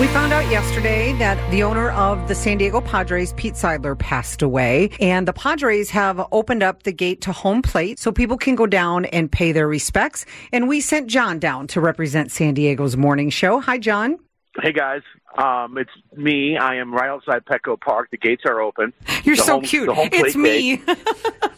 We 0.00 0.06
found 0.06 0.32
out 0.32 0.50
yesterday 0.50 1.12
that 1.18 1.50
the 1.50 1.62
owner 1.62 1.90
of 1.90 2.26
the 2.26 2.34
San 2.34 2.56
Diego 2.56 2.80
Padres, 2.80 3.34
Pete 3.34 3.52
Seidler, 3.52 3.98
passed 3.98 4.40
away. 4.40 4.88
And 4.98 5.28
the 5.28 5.34
Padres 5.34 5.90
have 5.90 6.26
opened 6.32 6.62
up 6.62 6.84
the 6.84 6.92
gate 6.92 7.20
to 7.22 7.32
home 7.32 7.60
plate 7.60 7.98
so 7.98 8.10
people 8.10 8.38
can 8.38 8.54
go 8.54 8.66
down 8.66 9.04
and 9.04 9.30
pay 9.30 9.52
their 9.52 9.68
respects. 9.68 10.24
And 10.52 10.68
we 10.68 10.80
sent 10.80 11.08
John 11.08 11.38
down 11.38 11.66
to 11.68 11.82
represent 11.82 12.30
San 12.32 12.54
Diego's 12.54 12.96
morning 12.96 13.28
show. 13.28 13.60
Hi, 13.60 13.76
John. 13.76 14.18
Hey 14.62 14.72
guys, 14.72 15.02
um, 15.38 15.78
it's 15.78 15.90
me. 16.16 16.56
I 16.56 16.74
am 16.76 16.92
right 16.92 17.08
outside 17.08 17.44
Petco 17.44 17.78
Park. 17.80 18.08
The 18.10 18.16
gates 18.16 18.42
are 18.46 18.60
open. 18.60 18.92
You're 19.22 19.36
The 19.36 19.42
so 19.42 19.52
home- 19.52 19.62
cute. 19.62 19.88
It's 20.12 20.34
me. 20.34 20.82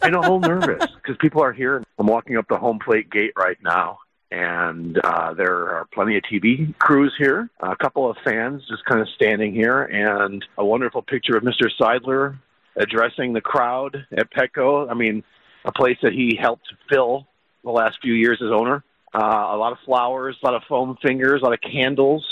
I'm 0.03 0.13
a 0.13 0.19
little 0.19 0.39
nervous 0.39 0.85
because 1.01 1.17
people 1.19 1.41
are 1.41 1.53
here. 1.53 1.83
I'm 1.97 2.05
walking 2.07 2.37
up 2.37 2.47
the 2.49 2.57
home 2.57 2.77
plate 2.77 3.09
gate 3.09 3.31
right 3.35 3.57
now, 3.63 3.97
and 4.33 4.99
uh, 5.03 5.33
there 5.33 5.69
are 5.69 5.87
plenty 5.93 6.17
of 6.17 6.23
TV 6.23 6.77
crews 6.79 7.13
here. 7.17 7.49
A 7.59 7.75
couple 7.75 8.09
of 8.09 8.17
fans 8.23 8.63
just 8.69 8.83
kind 8.85 9.01
of 9.01 9.07
standing 9.15 9.53
here, 9.53 9.83
and 9.83 10.43
a 10.57 10.65
wonderful 10.65 11.01
picture 11.01 11.37
of 11.37 11.43
Mr. 11.43 11.69
Seidler 11.79 12.37
addressing 12.75 13.33
the 13.33 13.41
crowd 13.41 14.07
at 14.17 14.33
Petco. 14.33 14.89
I 14.89 14.95
mean, 14.95 15.23
a 15.65 15.71
place 15.71 15.97
that 16.01 16.13
he 16.13 16.37
helped 16.41 16.67
fill 16.89 17.27
the 17.63 17.71
last 17.71 17.97
few 18.01 18.13
years 18.13 18.41
as 18.43 18.51
owner. 18.51 18.83
Uh, 19.13 19.19
a 19.51 19.57
lot 19.57 19.71
of 19.71 19.77
flowers, 19.85 20.35
a 20.41 20.45
lot 20.45 20.55
of 20.55 20.63
foam 20.67 20.97
fingers, 21.01 21.41
a 21.41 21.45
lot 21.45 21.53
of 21.53 21.61
candles 21.61 22.25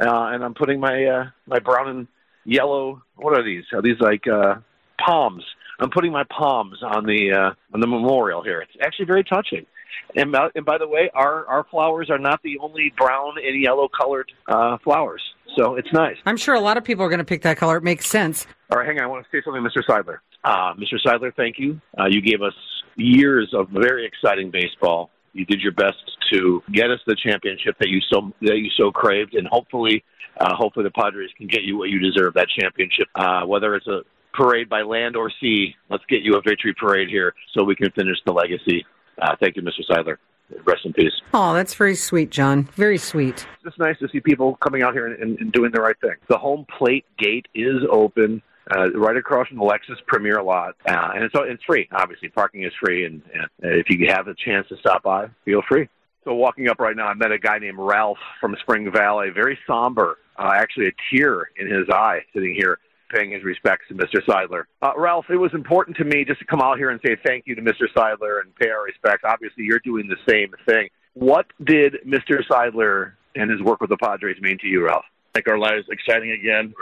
uh, 0.00 0.30
and 0.32 0.44
I'm 0.44 0.54
putting 0.54 0.80
my 0.80 1.04
uh, 1.04 1.24
my 1.46 1.58
brown 1.58 1.88
and 1.88 2.08
yellow. 2.44 3.02
What 3.16 3.38
are 3.38 3.44
these? 3.44 3.64
Are 3.72 3.82
these 3.82 3.98
like 4.00 4.26
uh, 4.26 4.56
palms? 5.04 5.44
I'm 5.80 5.90
putting 5.90 6.12
my 6.12 6.24
palms 6.24 6.82
on 6.82 7.06
the 7.06 7.32
uh, 7.32 7.74
on 7.74 7.80
the 7.80 7.86
memorial 7.86 8.42
here. 8.42 8.60
It's 8.60 8.76
actually 8.82 9.06
very 9.06 9.24
touching. 9.24 9.66
And, 10.14 10.32
by- 10.32 10.50
and 10.54 10.64
by 10.64 10.78
the 10.78 10.88
way, 10.88 11.10
our 11.14 11.46
our 11.46 11.64
flowers 11.70 12.10
are 12.10 12.18
not 12.18 12.42
the 12.42 12.58
only 12.58 12.92
brown 12.96 13.34
and 13.42 13.60
yellow 13.62 13.88
colored 13.88 14.30
uh, 14.48 14.78
flowers. 14.82 15.22
So 15.56 15.76
it's 15.76 15.92
nice. 15.92 16.16
I'm 16.26 16.36
sure 16.36 16.54
a 16.54 16.60
lot 16.60 16.76
of 16.76 16.84
people 16.84 17.04
are 17.04 17.08
going 17.08 17.18
to 17.18 17.24
pick 17.24 17.42
that 17.42 17.56
color. 17.56 17.78
It 17.78 17.82
makes 17.84 18.06
sense. 18.06 18.46
All 18.70 18.78
right, 18.78 18.86
hang 18.86 18.98
on. 18.98 19.04
I 19.04 19.06
want 19.06 19.24
to 19.24 19.30
say 19.30 19.42
something, 19.44 19.62
Mr. 19.62 19.82
Seidler. 19.88 20.18
Uh, 20.44 20.74
Mr. 20.74 20.98
Seidler, 21.04 21.34
thank 21.34 21.58
you. 21.58 21.80
Uh, 21.98 22.06
you 22.06 22.20
gave 22.20 22.42
us 22.42 22.52
years 22.96 23.52
of 23.54 23.68
very 23.70 24.06
exciting 24.06 24.50
baseball. 24.50 25.10
You 25.32 25.44
did 25.46 25.60
your 25.60 25.72
best 25.72 25.96
to 26.32 26.62
get 26.72 26.90
us 26.90 27.00
the 27.06 27.14
championship 27.16 27.76
that 27.78 27.88
you 27.88 28.00
so 28.12 28.32
that 28.42 28.58
you 28.58 28.70
so 28.76 28.90
craved, 28.90 29.34
and 29.34 29.46
hopefully, 29.46 30.02
uh, 30.40 30.54
hopefully 30.54 30.84
the 30.84 30.90
Padres 30.90 31.30
can 31.36 31.46
get 31.46 31.62
you 31.62 31.78
what 31.78 31.90
you 31.90 31.98
deserve 32.00 32.34
that 32.34 32.48
championship. 32.48 33.06
Uh, 33.14 33.42
whether 33.44 33.74
it's 33.74 33.86
a 33.86 34.00
parade 34.34 34.68
by 34.68 34.82
land 34.82 35.16
or 35.16 35.30
sea, 35.40 35.74
let's 35.90 36.04
get 36.08 36.22
you 36.22 36.36
a 36.36 36.42
victory 36.42 36.74
parade 36.74 37.08
here 37.08 37.34
so 37.56 37.64
we 37.64 37.74
can 37.74 37.90
finish 37.92 38.16
the 38.26 38.32
legacy. 38.32 38.84
Uh, 39.20 39.36
thank 39.40 39.56
you, 39.56 39.62
Mr. 39.62 39.80
Seidler. 39.88 40.16
Rest 40.64 40.84
in 40.84 40.92
peace. 40.92 41.12
Oh, 41.34 41.54
that's 41.54 41.74
very 41.74 41.96
sweet, 41.96 42.30
John. 42.30 42.64
Very 42.74 42.98
sweet. 42.98 43.46
It's 43.54 43.64
just 43.64 43.78
nice 43.78 43.98
to 43.98 44.08
see 44.08 44.20
people 44.20 44.56
coming 44.56 44.82
out 44.82 44.94
here 44.94 45.06
and, 45.06 45.20
and, 45.20 45.38
and 45.40 45.52
doing 45.52 45.72
the 45.72 45.80
right 45.80 45.98
thing. 46.00 46.14
The 46.28 46.38
home 46.38 46.66
plate 46.78 47.04
gate 47.18 47.46
is 47.54 47.82
open. 47.90 48.42
Uh, 48.68 48.90
right 48.94 49.16
across 49.16 49.46
from 49.46 49.58
the 49.58 49.62
Lexus 49.62 50.04
Premier 50.08 50.42
lot, 50.42 50.74
uh, 50.88 51.10
and 51.14 51.22
it's 51.22 51.34
it's 51.36 51.62
free. 51.62 51.88
Obviously, 51.92 52.28
parking 52.30 52.64
is 52.64 52.72
free, 52.84 53.04
and, 53.04 53.22
and 53.32 53.48
if 53.62 53.88
you 53.88 54.08
have 54.08 54.26
a 54.26 54.34
chance 54.34 54.66
to 54.70 54.76
stop 54.78 55.04
by, 55.04 55.28
feel 55.44 55.62
free. 55.68 55.88
So, 56.24 56.34
walking 56.34 56.68
up 56.68 56.80
right 56.80 56.96
now, 56.96 57.06
I 57.06 57.14
met 57.14 57.30
a 57.30 57.38
guy 57.38 57.60
named 57.60 57.78
Ralph 57.78 58.18
from 58.40 58.56
Spring 58.62 58.90
Valley, 58.90 59.30
very 59.30 59.56
somber, 59.68 60.18
uh, 60.36 60.50
actually 60.52 60.88
a 60.88 60.92
tear 61.08 61.48
in 61.56 61.70
his 61.70 61.88
eye, 61.88 62.22
sitting 62.34 62.56
here 62.56 62.80
paying 63.08 63.30
his 63.30 63.44
respects 63.44 63.84
to 63.88 63.94
Mr. 63.94 64.20
Seidler. 64.26 64.64
Uh, 64.82 64.92
Ralph, 64.96 65.26
it 65.30 65.36
was 65.36 65.52
important 65.54 65.96
to 65.98 66.04
me 66.04 66.24
just 66.24 66.40
to 66.40 66.44
come 66.46 66.60
out 66.60 66.78
here 66.78 66.90
and 66.90 67.00
say 67.04 67.16
thank 67.24 67.46
you 67.46 67.54
to 67.54 67.62
Mr. 67.62 67.84
Seidler 67.96 68.40
and 68.40 68.54
pay 68.56 68.68
our 68.68 68.84
respects. 68.84 69.22
Obviously, 69.24 69.64
you're 69.64 69.80
doing 69.80 70.08
the 70.08 70.16
same 70.28 70.52
thing. 70.66 70.88
What 71.14 71.46
did 71.64 71.96
Mr. 72.06 72.42
Seidler 72.50 73.12
and 73.34 73.50
his 73.50 73.60
work 73.62 73.80
with 73.80 73.90
the 73.90 73.96
Padres 73.96 74.40
mean 74.40 74.58
to 74.58 74.66
you, 74.66 74.84
Ralph? 74.84 75.04
make 75.36 75.48
our 75.48 75.58
lives 75.58 75.86
exciting 75.90 76.30
again. 76.30 76.74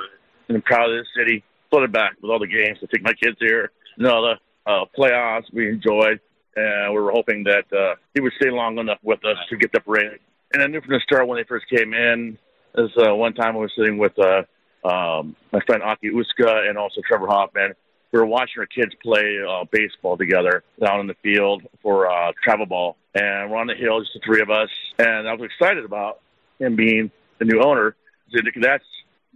And 0.49 0.57
I'm 0.57 0.63
proud 0.63 0.91
of 0.91 0.99
this 0.99 1.09
city. 1.17 1.43
Flooded 1.71 1.93
back 1.93 2.13
with 2.23 2.31
all 2.31 2.39
the 2.39 2.47
games. 2.47 2.79
I 2.83 2.87
take 2.87 3.03
my 3.03 3.15
kids 3.15 3.37
here. 3.41 3.71
And 3.99 4.07
all 4.07 4.23
the 4.23 4.71
uh, 4.71 4.85
playoffs 4.97 5.53
we 5.53 5.69
enjoyed. 5.69 6.21
And 6.57 6.95
we 6.95 7.01
were 7.01 7.11
hoping 7.11 7.45
that 7.45 7.67
uh, 7.77 7.97
he 8.15 8.21
would 8.21 8.33
stay 8.41 8.51
long 8.51 8.79
enough 8.79 8.99
with 9.03 9.25
us 9.25 9.37
to 9.51 9.57
get 9.57 9.73
the 9.73 9.81
parade. 9.81 10.21
And 10.53 10.63
I 10.63 10.67
knew 10.69 10.81
from 10.81 10.93
the 10.93 11.01
start 11.01 11.27
when 11.27 11.39
they 11.39 11.45
first 11.45 11.67
came 11.69 11.93
in, 11.93 12.39
this 12.77 12.91
uh, 12.97 13.15
one 13.15 13.35
time 13.35 13.57
I 13.57 13.61
was 13.61 13.73
sitting 13.77 13.99
with 13.99 14.17
uh, 14.19 14.43
um, 14.85 15.35
my 15.53 15.61
friend 15.67 15.83
Aki 15.83 16.11
Uska 16.11 16.69
and 16.69 16.77
also 16.77 17.01
Trevor 17.07 17.27
Hoffman. 17.27 17.75
We 18.13 18.21
were 18.21 18.27
watching 18.27 18.61
our 18.61 18.67
kids 18.67 18.93
play 19.03 19.39
uh, 19.43 19.65
baseball 19.73 20.17
together 20.17 20.63
down 20.81 21.01
in 21.01 21.07
the 21.09 21.17
field 21.23 21.63
for 21.83 22.11
uh, 22.11 22.33
travel 22.45 22.67
ball. 22.67 22.97
And 23.15 23.51
we're 23.51 23.59
on 23.59 23.67
the 23.67 23.75
hill, 23.75 24.01
just 24.01 24.13
the 24.15 24.21
three 24.25 24.41
of 24.41 24.51
us. 24.51 24.69
And 24.99 25.29
I 25.29 25.35
was 25.35 25.51
excited 25.51 25.85
about 25.85 26.21
him 26.59 26.77
being 26.77 27.11
the 27.39 27.45
new 27.45 27.61
owner. 27.61 27.97
That's 28.61 28.85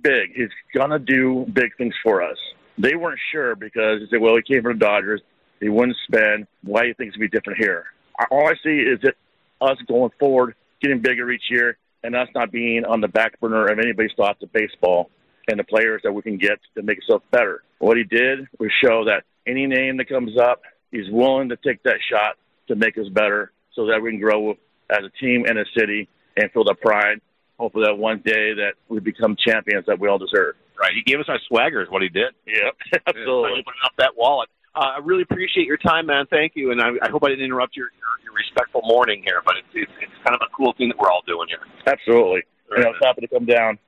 big. 0.00 0.34
He's 0.34 0.50
gonna 0.75 0.98
do 0.98 1.47
big 1.53 1.76
things 1.76 1.94
for 2.03 2.22
us. 2.22 2.36
They 2.76 2.94
weren't 2.94 3.20
sure 3.32 3.56
because 3.56 4.00
they 4.00 4.06
said, 4.10 4.20
well, 4.20 4.36
he 4.36 4.42
came 4.42 4.62
from 4.62 4.78
the 4.78 4.84
Dodgers. 4.84 5.20
He 5.60 5.69
wouldn't 5.69 5.97
spend. 6.06 6.47
Why 6.62 6.82
do 6.82 6.88
you 6.88 6.94
think 6.94 7.09
it's 7.09 7.16
gonna 7.16 7.28
be 7.28 7.36
different 7.36 7.59
here? 7.59 7.86
All 8.30 8.47
I 8.47 8.54
see 8.62 8.78
is 8.78 9.00
that 9.03 9.15
us 9.60 9.78
going 9.88 10.10
forward, 10.19 10.54
getting 10.80 11.00
bigger 11.00 11.30
each 11.30 11.50
year, 11.50 11.76
and 12.04 12.15
us 12.15 12.28
not 12.34 12.53
being 12.53 12.84
on 12.84 13.00
the 13.00 13.09
back 13.09 13.41
burner 13.41 13.66
of 13.66 13.78
anybody's 13.78 14.12
thoughts 14.16 14.42
of 14.42 14.53
baseball 14.53 15.10
and 15.48 15.59
the 15.59 15.64
players 15.64 16.03
that 16.04 16.12
we 16.12 16.22
can 16.22 16.38
get 16.38 16.59
to 16.76 16.82
make 16.82 16.98
us 16.98 17.20
better. 17.31 17.62
What 17.78 17.97
he 17.97 18.04
did 18.04 18.47
was 18.59 18.70
show 18.82 19.04
that 19.04 19.25
any 19.47 19.66
name 19.66 19.97
that 19.97 20.09
comes 20.09 20.38
up, 20.38 20.62
he's 20.91 21.10
willing 21.10 21.48
to 21.50 21.56
take 21.56 21.82
that 21.84 21.98
shot 22.10 22.36
to 22.69 22.76
make 22.76 22.98
us 22.98 23.09
better 23.09 23.53
so 23.75 23.86
that 23.86 24.00
we 24.03 24.10
can 24.10 24.20
grow 24.20 24.53
as 24.91 25.04
a 25.04 25.10
team 25.20 25.44
and 25.47 25.59
a 25.59 25.64
city 25.76 26.09
and 26.36 26.50
feel 26.53 26.64
the 26.64 26.75
pride 26.75 27.20
hopefully 27.59 27.84
that 27.86 27.94
one 27.94 28.22
day 28.25 28.54
that 28.54 28.75
we 28.88 29.00
become 29.00 29.36
champions 29.36 29.84
that 29.86 29.98
we 29.98 30.09
all 30.09 30.19
deserve. 30.19 30.54
Right. 30.78 30.92
He 30.94 31.03
gave 31.03 31.20
us 31.20 31.26
our 31.28 31.41
swagger, 31.48 31.82
is 31.82 31.91
what 31.91 32.03
he 32.03 32.09
did. 32.09 32.32
Yep, 32.47 33.03
absolutely. 33.09 33.50
Opening 33.50 33.82
up 33.84 33.92
that 33.98 34.12
wallet. 34.16 34.48
Uh, 34.75 34.94
I 34.94 34.98
really 35.03 35.22
appreciate 35.22 35.66
your 35.66 35.76
time, 35.76 36.06
man. 36.06 36.26
Thank 36.30 36.53
you, 36.54 36.70
and 36.70 36.80
I, 36.80 36.91
I 37.03 37.10
hope 37.10 37.25
I 37.25 37.28
didn't 37.30 37.44
interrupt 37.44 37.76
your, 37.76 37.91
your, 37.98 38.22
your 38.22 38.32
respectful 38.32 38.82
morning 38.84 39.22
here, 39.25 39.42
but 39.44 39.56
it's, 39.56 39.66
it's 39.75 39.92
it's 40.00 40.12
kind 40.22 40.36
of 40.36 40.41
a 40.47 40.54
cool 40.54 40.72
thing 40.78 40.88
that 40.88 40.98
we're 40.98 41.10
all 41.10 41.25
doing 41.26 41.48
here. 41.48 41.66
Absolutely. 41.84 42.42
Right. 42.70 42.78
And 42.78 42.84
I 42.86 42.88
was 42.91 43.00
happy 43.03 43.22
to 43.22 43.28
come 43.28 43.44
down. 43.44 43.78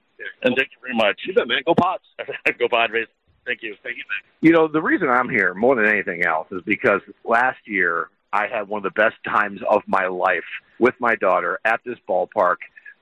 And 0.43 0.57
thank 0.57 0.71
you 0.73 0.79
very 0.81 0.95
much. 0.95 1.21
You 1.27 1.35
bet, 1.35 1.49
man. 1.49 1.63
Go 1.67 1.75
Pots. 1.75 2.05
Go 2.59 2.69
Padres. 2.69 3.09
Thank 3.47 3.63
you. 3.63 3.75
Thank 3.83 3.97
you, 3.97 4.05
man. 4.09 4.33
You 4.41 4.53
know, 4.53 4.69
the 4.69 4.81
reason 4.81 5.09
I'm 5.09 5.29
here 5.29 5.55
more 5.55 5.75
than 5.75 5.87
anything 5.87 6.25
else 6.25 6.49
is 6.51 6.63
because 6.65 7.01
last 7.25 7.59
year 7.67 8.09
I 8.33 8.47
had 8.47 8.69
one 8.69 8.85
of 8.85 8.95
the 8.95 9.01
best 9.01 9.17
times 9.25 9.61
of 9.69 9.83
my 9.87 10.07
life 10.07 10.45
with 10.79 10.95
my 10.99 11.17
daughter 11.17 11.59
at 11.65 11.81
this 11.85 11.99
ballpark. 12.09 12.57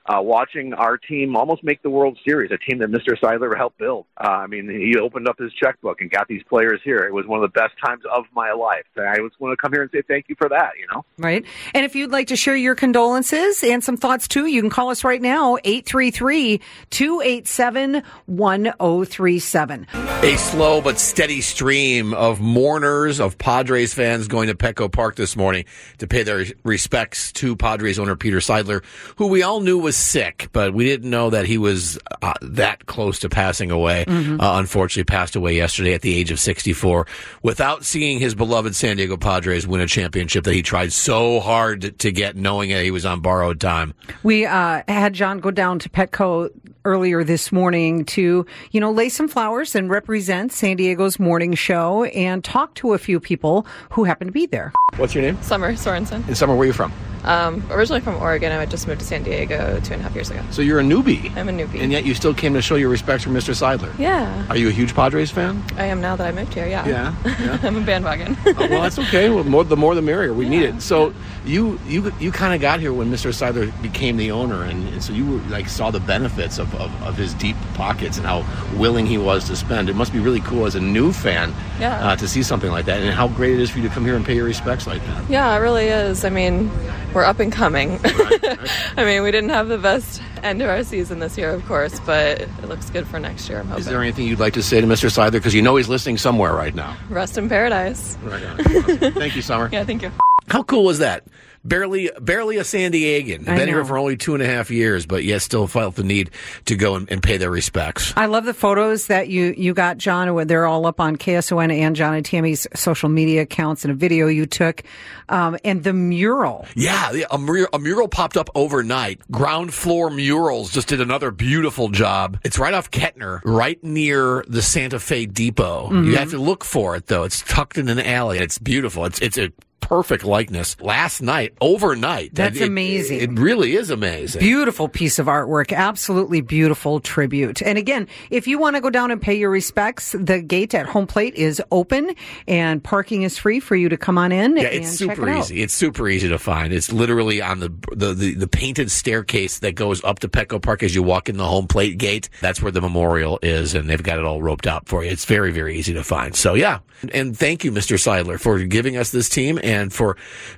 Uh, 0.08 0.22
watching 0.22 0.72
our 0.72 0.96
team 0.96 1.36
almost 1.36 1.62
make 1.62 1.82
the 1.82 1.90
World 1.90 2.18
Series, 2.26 2.50
a 2.50 2.56
team 2.56 2.78
that 2.78 2.90
Mr. 2.90 3.18
Seidler 3.20 3.54
helped 3.54 3.78
build. 3.78 4.06
Uh, 4.16 4.28
I 4.28 4.46
mean, 4.46 4.68
he 4.68 4.98
opened 4.98 5.28
up 5.28 5.38
his 5.38 5.52
checkbook 5.52 6.00
and 6.00 6.10
got 6.10 6.26
these 6.28 6.42
players 6.48 6.80
here. 6.82 7.00
It 7.00 7.12
was 7.12 7.26
one 7.26 7.42
of 7.42 7.52
the 7.52 7.60
best 7.60 7.74
times 7.84 8.02
of 8.10 8.24
my 8.32 8.52
life. 8.52 8.84
I 8.96 9.20
was 9.20 9.32
going 9.38 9.52
to 9.52 9.56
come 9.56 9.72
here 9.72 9.82
and 9.82 9.90
say 9.92 10.02
thank 10.08 10.26
you 10.28 10.36
for 10.38 10.48
that, 10.48 10.72
you 10.80 10.86
know? 10.92 11.04
Right. 11.18 11.44
And 11.74 11.84
if 11.84 11.94
you'd 11.94 12.10
like 12.10 12.28
to 12.28 12.36
share 12.36 12.56
your 12.56 12.74
condolences 12.74 13.62
and 13.62 13.84
some 13.84 13.98
thoughts 13.98 14.28
too, 14.28 14.46
you 14.46 14.62
can 14.62 14.70
call 14.70 14.88
us 14.88 15.04
right 15.04 15.20
now, 15.20 15.58
833 15.64 16.60
287 16.88 18.02
1037. 18.26 19.86
A 20.22 20.36
slow 20.36 20.80
but 20.80 20.98
steady 20.98 21.42
stream 21.42 22.14
of 22.14 22.40
mourners, 22.40 23.20
of 23.20 23.36
Padres 23.36 23.92
fans 23.92 24.26
going 24.26 24.48
to 24.48 24.54
Petco 24.54 24.90
Park 24.90 25.16
this 25.16 25.36
morning 25.36 25.66
to 25.98 26.06
pay 26.06 26.22
their 26.22 26.46
respects 26.64 27.30
to 27.32 27.56
Padres 27.56 27.98
owner 27.98 28.16
Peter 28.16 28.38
Seidler, 28.38 28.82
who 29.16 29.26
we 29.26 29.42
all 29.42 29.60
knew 29.60 29.78
was 29.78 29.97
sick, 29.98 30.48
but 30.52 30.72
we 30.72 30.84
didn't 30.84 31.10
know 31.10 31.30
that 31.30 31.46
he 31.46 31.58
was 31.58 31.98
uh, 32.22 32.34
that 32.42 32.86
close 32.86 33.18
to 33.20 33.28
passing 33.28 33.70
away. 33.70 34.04
Mhm. 34.06 34.40
Uh, 34.40 34.58
unfortunately, 34.58 35.04
passed 35.04 35.36
away 35.36 35.56
yesterday 35.56 35.94
at 35.94 36.02
the 36.02 36.16
age 36.16 36.30
of 36.30 36.38
64 36.40 37.06
without 37.42 37.84
seeing 37.84 38.18
his 38.18 38.34
beloved 38.34 38.74
San 38.74 38.96
Diego 38.96 39.16
Padres 39.16 39.66
win 39.66 39.80
a 39.80 39.86
championship 39.86 40.44
that 40.44 40.54
he 40.54 40.62
tried 40.62 40.92
so 40.92 41.40
hard 41.40 41.82
to, 41.82 41.90
to 41.90 42.12
get, 42.12 42.36
knowing 42.36 42.70
that 42.70 42.82
he 42.84 42.90
was 42.90 43.04
on 43.04 43.20
borrowed 43.20 43.60
time. 43.60 43.94
We 44.22 44.46
uh, 44.46 44.82
had 44.88 45.14
John 45.14 45.38
go 45.40 45.50
down 45.50 45.78
to 45.80 45.88
Petco 45.88 46.50
earlier 46.84 47.22
this 47.22 47.52
morning 47.52 48.04
to, 48.06 48.46
you 48.70 48.80
know, 48.80 48.90
lay 48.90 49.08
some 49.08 49.28
flowers 49.28 49.74
and 49.74 49.90
represent 49.90 50.52
San 50.52 50.76
Diego's 50.76 51.18
morning 51.18 51.54
show 51.54 52.04
and 52.04 52.42
talk 52.42 52.74
to 52.76 52.94
a 52.94 52.98
few 52.98 53.20
people 53.20 53.66
who 53.90 54.04
happened 54.04 54.28
to 54.28 54.32
be 54.32 54.46
there. 54.46 54.72
What's 54.96 55.14
your 55.14 55.22
name? 55.22 55.40
Summer 55.42 55.72
Sorensen. 55.74 56.26
In 56.28 56.34
summer, 56.34 56.54
where 56.54 56.62
are 56.62 56.66
you 56.66 56.72
from? 56.72 56.92
Um, 57.24 57.66
originally 57.70 58.00
from 58.00 58.16
Oregon, 58.16 58.52
I 58.52 58.64
just 58.66 58.86
moved 58.86 59.00
to 59.00 59.06
San 59.06 59.22
Diego 59.22 59.80
two 59.80 59.92
and 59.92 60.00
a 60.00 60.04
half 60.04 60.14
years 60.14 60.30
ago. 60.30 60.42
So 60.50 60.62
you're 60.62 60.80
a 60.80 60.82
newbie. 60.82 61.34
I'm 61.36 61.48
a 61.48 61.52
newbie. 61.52 61.80
And 61.82 61.92
yet 61.92 62.04
you 62.04 62.14
still 62.14 62.32
came 62.34 62.54
to 62.54 62.62
show 62.62 62.76
your 62.76 62.88
respects 62.88 63.24
for 63.24 63.30
Mr. 63.30 63.54
Seidler. 63.54 63.96
Yeah, 63.98 64.46
Are 64.48 64.56
you 64.56 64.68
a 64.68 64.72
huge 64.72 64.94
Padres 64.94 65.30
fan? 65.30 65.62
I 65.76 65.86
am 65.86 66.00
now 66.00 66.16
that 66.16 66.26
I 66.26 66.32
moved 66.32 66.54
here. 66.54 66.66
Yeah. 66.66 66.86
Yeah, 66.86 67.58
I'm 67.62 67.76
a 67.76 67.80
bandwagon. 67.80 68.36
Oh, 68.46 68.54
well, 68.58 68.82
that's 68.82 68.98
okay. 68.98 69.28
Well, 69.30 69.44
more 69.44 69.64
the 69.64 69.76
more 69.76 69.94
the 69.94 70.02
merrier. 70.02 70.32
We 70.32 70.48
need 70.48 70.62
it. 70.62 70.80
So 70.80 71.12
you 71.44 71.78
you 71.86 72.12
you 72.20 72.30
kind 72.32 72.54
of 72.54 72.60
got 72.60 72.80
here 72.80 72.92
when 72.92 73.10
Mr. 73.10 73.30
Seidler 73.32 73.70
became 73.82 74.16
the 74.16 74.30
owner, 74.30 74.62
and, 74.64 74.88
and 74.88 75.02
so 75.02 75.12
you 75.12 75.26
were 75.26 75.38
like 75.48 75.68
saw 75.68 75.90
the 75.90 76.00
benefits 76.00 76.58
of, 76.58 76.74
of, 76.76 76.90
of 77.02 77.16
his 77.16 77.34
deep 77.34 77.56
pockets 77.74 78.16
and 78.16 78.26
how 78.26 78.44
willing 78.78 79.06
he 79.06 79.18
was 79.18 79.44
to 79.48 79.56
spend. 79.56 79.88
It 79.90 79.96
must 79.96 80.12
be 80.12 80.18
really 80.20 80.40
cool 80.40 80.66
as 80.66 80.74
a 80.74 80.80
new 80.80 81.12
fan 81.12 81.52
Yeah. 81.80 82.08
uh, 82.08 82.16
to 82.16 82.28
see 82.28 82.42
something 82.42 82.70
like 82.70 82.86
that, 82.86 83.00
and 83.02 83.12
how 83.14 83.28
great 83.28 83.52
it 83.54 83.60
is 83.60 83.70
for 83.70 83.78
you 83.78 83.88
to 83.88 83.94
come 83.94 84.04
here 84.04 84.14
and 84.16 84.24
pay 84.24 84.34
your 84.36 84.44
respects 84.44 84.86
like 84.86 85.04
that. 85.06 85.28
Yeah, 85.30 85.54
it 85.54 85.58
really 85.60 85.88
is. 85.88 86.24
I 86.24 86.30
mean, 86.30 86.70
we're 87.14 87.24
up 87.24 87.38
and 87.40 87.52
coming. 87.52 87.98
I 88.04 89.04
mean, 89.04 89.22
we 89.22 89.30
didn't 89.30 89.50
have 89.50 89.68
the 89.68 89.78
best 89.78 90.22
end 90.42 90.62
of 90.62 90.68
our 90.68 90.84
season 90.84 91.18
this 91.18 91.36
year, 91.36 91.50
of 91.50 91.64
course, 91.66 91.98
but 92.00 92.40
it 92.40 92.64
looks 92.64 92.90
good 92.90 93.06
for 93.06 93.18
next 93.18 93.48
year. 93.48 93.60
I'm 93.60 93.66
hoping. 93.68 93.80
Is 93.80 93.86
there 93.86 94.00
anything 94.02 94.26
you'd 94.26 94.38
like 94.40 94.54
to 94.54 94.62
say 94.62 94.80
to 94.80 94.86
Mr. 94.86 95.10
Seidler 95.10 95.32
because 95.32 95.54
you 95.54 95.62
know 95.62 95.76
he's 95.76 95.88
listening 95.88 96.18
somewhere 96.18 96.52
right 96.54 96.74
now? 96.74 96.96
Rest 97.10 97.38
in 97.38 97.48
paradise. 97.48 98.16
Right 98.22 98.42
on. 98.44 99.12
Thank 99.12 99.36
you, 99.36 99.42
Summer. 99.42 99.68
Yeah, 99.78 99.84
thank 99.84 100.02
you. 100.02 100.10
How 100.48 100.62
cool 100.62 100.84
was 100.84 100.98
that? 101.00 101.26
Barely, 101.68 102.10
barely 102.20 102.56
a 102.56 102.64
San 102.64 102.92
Diegan. 102.92 103.44
Been 103.44 103.68
here 103.68 103.84
for 103.84 103.98
only 103.98 104.16
two 104.16 104.34
and 104.34 104.42
a 104.42 104.46
half 104.46 104.70
years, 104.70 105.06
but 105.06 105.24
yet 105.24 105.42
still 105.42 105.66
felt 105.66 105.94
the 105.96 106.02
need 106.02 106.30
to 106.64 106.76
go 106.76 106.94
and, 106.94 107.10
and 107.10 107.22
pay 107.22 107.36
their 107.36 107.50
respects. 107.50 108.12
I 108.16 108.26
love 108.26 108.44
the 108.44 108.54
photos 108.54 109.08
that 109.08 109.28
you, 109.28 109.54
you 109.56 109.74
got, 109.74 109.98
John. 109.98 110.46
They're 110.46 110.66
all 110.66 110.86
up 110.86 111.00
on 111.00 111.16
KSON 111.16 111.72
and 111.72 111.94
John 111.94 112.14
and 112.14 112.24
Tammy's 112.24 112.66
social 112.74 113.08
media 113.08 113.42
accounts 113.42 113.84
and 113.84 113.92
a 113.92 113.94
video 113.94 114.28
you 114.28 114.46
took. 114.46 114.82
Um, 115.28 115.58
and 115.64 115.84
the 115.84 115.92
mural. 115.92 116.66
Yeah, 116.74 117.12
a, 117.30 117.36
mur- 117.36 117.68
a 117.72 117.78
mural 117.78 118.08
popped 118.08 118.36
up 118.38 118.48
overnight. 118.54 119.20
Ground 119.30 119.74
floor 119.74 120.08
murals 120.10 120.70
just 120.72 120.88
did 120.88 121.00
another 121.02 121.30
beautiful 121.30 121.90
job. 121.90 122.38
It's 122.44 122.58
right 122.58 122.72
off 122.72 122.90
Kettner, 122.90 123.40
right 123.44 123.82
near 123.84 124.42
the 124.48 124.62
Santa 124.62 124.98
Fe 124.98 125.26
Depot. 125.26 125.90
Mhm. 125.90 126.06
You 126.06 126.16
have 126.16 126.30
to 126.30 126.38
look 126.38 126.64
for 126.64 126.96
it 126.96 127.06
though. 127.08 127.24
It's 127.24 127.42
tucked 127.42 127.76
in 127.76 127.88
an 127.90 127.98
alley. 128.00 128.38
It's 128.38 128.58
beautiful. 128.58 129.04
It's 129.04 129.20
it's 129.20 129.36
a 129.36 129.52
perfect 129.88 130.22
likeness. 130.22 130.76
Last 130.80 131.22
night, 131.22 131.54
overnight. 131.62 132.34
That's 132.34 132.60
It- 132.60 132.68
amazing. 132.68 133.20
It, 133.20 133.38
really 133.38 133.74
is 133.74 133.90
amazing. 133.90 134.40
Beautiful 134.40 134.88
piece 134.88 135.18
of 135.18 135.26
artwork. 135.26 135.72
Absolutely 135.72 136.42
beautiful 136.42 137.00
tribute. 137.00 137.62
And 137.62 137.78
again, 137.78 138.06
if 138.30 138.46
you 138.46 138.58
want 138.58 138.76
to 138.76 138.82
go 138.82 138.90
down 138.90 139.10
and 139.10 139.20
pay 139.20 139.34
your 139.38 139.50
respects, 139.50 140.14
the 140.18 140.42
gate 140.42 140.74
at 140.74 140.86
home 140.86 141.06
plate 141.06 141.34
is 141.36 141.62
open 141.70 142.14
and 142.46 142.84
parking 142.84 143.22
is 143.22 143.38
free 143.38 143.60
for 143.60 143.76
you 143.76 143.88
to 143.88 143.96
come 143.96 144.18
on 144.18 144.30
in 144.30 144.56
Yeah, 144.58 144.64
and 144.64 144.84
it's 144.84 144.90
super 144.90 145.26
it 145.28 145.38
easy. 145.38 145.62
It's 145.62 145.72
super 145.74 146.06
easy 146.08 146.28
to 146.28 146.38
find. 146.38 146.72
It's 146.72 146.92
literally 146.92 147.40
on 147.40 147.60
the, 147.60 147.72
the 147.92 148.12
the 148.12 148.34
the 148.34 148.48
painted 148.48 148.90
staircase 148.90 149.60
that 149.60 149.74
goes 149.74 150.04
up 150.04 150.18
to 150.18 150.28
Petco 150.28 150.60
Park 150.60 150.82
as 150.82 150.94
you 150.94 151.02
walk 151.02 151.28
in 151.30 151.38
the 151.38 151.46
home 151.46 151.66
plate 151.66 151.96
gate. 151.96 152.28
That's 152.42 152.60
where 152.60 152.72
the 152.72 152.80
memorial 152.82 153.38
is, 153.42 153.74
and 153.74 153.88
they've 153.88 154.02
got 154.02 154.18
it 154.18 154.24
all 154.24 154.42
roped 154.42 154.66
out 154.66 154.86
for 154.88 155.02
you. 155.02 155.10
It's 155.10 155.24
very 155.24 155.50
very 155.50 155.78
easy 155.78 155.94
to 155.94 156.04
find. 156.04 156.34
So 156.36 156.54
yeah, 156.54 156.80
and 157.12 157.36
thank 157.36 157.64
you, 157.64 157.72
Mr. 157.72 157.96
Seidler, 157.96 158.38
for 158.38 158.58
giving 158.64 158.96
us 158.96 159.10
this 159.12 159.28
team 159.28 159.58
and 159.62 159.77
for 159.90 160.16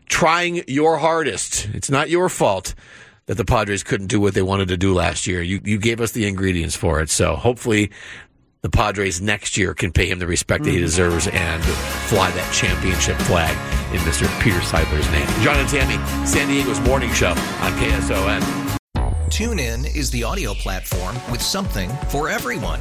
trying 0.09 0.63
your 0.67 0.99
hardest. 0.99 1.69
It's 1.73 1.91
not 1.91 2.11
your 2.11 2.29
fault. 2.29 2.75
That 3.27 3.37
the 3.37 3.45
Padres 3.45 3.85
couldn't 3.85 4.09
do 4.09 4.19
what 4.21 4.35
they 4.35 4.43
wanted 4.43 4.69
to 4.69 4.77
do 4.77 4.93
last 4.93 5.29
year. 5.29 5.41
You 5.41 5.61
you 5.65 5.79
gave 5.79 6.01
us 6.01 6.11
the 6.11 6.27
ingredients 6.27 6.75
for 6.75 7.01
it. 7.01 7.11
So 7.11 7.37
hopefully 7.37 7.93
the 8.63 8.71
Padres 8.71 9.21
next 9.21 9.57
year 9.57 9.73
can 9.73 9.93
pay 9.93 10.07
him 10.11 10.19
the 10.19 10.27
respect 10.27 10.65
that 10.65 10.71
he 10.71 10.77
mm-hmm. 10.77 10.85
deserves 10.85 11.29
and 11.29 11.63
fly 11.65 12.31
that 12.33 12.53
championship 12.53 13.17
flag 13.19 13.57
in 13.95 14.01
Mr. 14.01 14.27
Peter 14.43 14.61
Seidler's 14.61 15.11
name. 15.13 15.27
John 15.43 15.57
and 15.57 15.69
Tammy, 15.69 16.27
San 16.27 16.49
Diego's 16.49 16.81
morning 16.81 17.13
show 17.13 17.31
on 17.31 17.73
KSON. 17.79 18.41
TuneIn 19.31 19.97
is 19.97 20.11
the 20.11 20.25
audio 20.25 20.53
platform 20.55 21.15
with 21.31 21.41
something 21.41 21.89
for 22.09 22.29
everyone. 22.29 22.81